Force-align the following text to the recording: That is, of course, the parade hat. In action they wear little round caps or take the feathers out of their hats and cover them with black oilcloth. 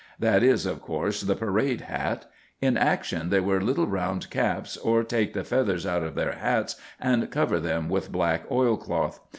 That 0.17 0.41
is, 0.41 0.65
of 0.65 0.81
course, 0.81 1.21
the 1.21 1.35
parade 1.35 1.81
hat. 1.81 2.25
In 2.59 2.75
action 2.75 3.29
they 3.29 3.39
wear 3.39 3.61
little 3.61 3.85
round 3.85 4.31
caps 4.31 4.75
or 4.77 5.03
take 5.03 5.33
the 5.33 5.43
feathers 5.43 5.85
out 5.85 6.01
of 6.01 6.15
their 6.15 6.31
hats 6.31 6.75
and 6.99 7.29
cover 7.29 7.59
them 7.59 7.87
with 7.87 8.11
black 8.11 8.49
oilcloth. 8.49 9.19